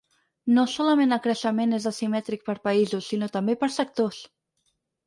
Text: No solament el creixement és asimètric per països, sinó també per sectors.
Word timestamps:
No 0.55 0.63
solament 0.75 1.13
el 1.17 1.21
creixement 1.27 1.77
és 1.79 1.87
asimètric 1.91 2.49
per 2.49 2.59
països, 2.67 3.13
sinó 3.13 3.31
també 3.39 3.61
per 3.65 3.73
sectors. 3.81 4.27